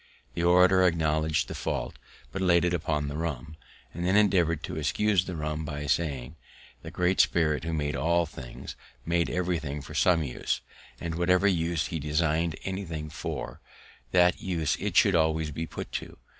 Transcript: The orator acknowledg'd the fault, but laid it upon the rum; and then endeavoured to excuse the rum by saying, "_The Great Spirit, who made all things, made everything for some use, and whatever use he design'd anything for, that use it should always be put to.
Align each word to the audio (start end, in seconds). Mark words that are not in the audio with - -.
The 0.33 0.41
orator 0.41 0.81
acknowledg'd 0.81 1.47
the 1.47 1.53
fault, 1.53 1.99
but 2.31 2.41
laid 2.41 2.65
it 2.65 2.73
upon 2.73 3.07
the 3.07 3.17
rum; 3.17 3.55
and 3.93 4.03
then 4.03 4.15
endeavoured 4.15 4.63
to 4.63 4.77
excuse 4.79 5.25
the 5.25 5.35
rum 5.35 5.63
by 5.63 5.85
saying, 5.85 6.37
"_The 6.83 6.91
Great 6.91 7.19
Spirit, 7.21 7.65
who 7.65 7.71
made 7.71 7.95
all 7.95 8.25
things, 8.25 8.75
made 9.05 9.29
everything 9.29 9.79
for 9.79 9.93
some 9.93 10.23
use, 10.23 10.61
and 10.99 11.13
whatever 11.13 11.47
use 11.47 11.85
he 11.89 11.99
design'd 11.99 12.55
anything 12.63 13.11
for, 13.11 13.61
that 14.09 14.41
use 14.41 14.75
it 14.79 14.97
should 14.97 15.13
always 15.13 15.51
be 15.51 15.67
put 15.67 15.91
to. 15.91 16.17